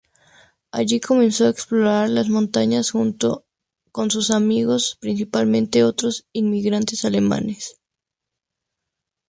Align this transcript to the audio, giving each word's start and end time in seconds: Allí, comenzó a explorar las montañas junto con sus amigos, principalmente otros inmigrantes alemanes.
Allí, 0.71 0.99
comenzó 0.99 1.45
a 1.45 1.49
explorar 1.51 2.09
las 2.09 2.27
montañas 2.27 2.89
junto 2.89 3.45
con 3.91 4.09
sus 4.09 4.31
amigos, 4.31 4.97
principalmente 4.99 5.83
otros 5.83 6.25
inmigrantes 6.33 7.05
alemanes. 7.05 7.79